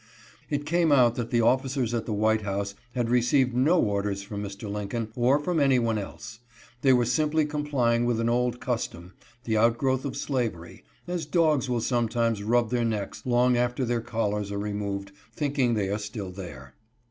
[0.49, 4.41] It came out that the officers at the White House had received no orders from
[4.41, 4.67] Mr.
[4.67, 6.39] Lincoln, or from any one else.
[6.81, 11.81] They were simply complying with an old custom, the outgrowth of slavery, as dogs will
[11.81, 16.73] sometimes rub their necks, long after their collars are removed, thinking they are still there.